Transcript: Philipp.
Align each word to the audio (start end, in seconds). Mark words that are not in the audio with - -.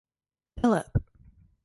Philipp. 0.59 0.91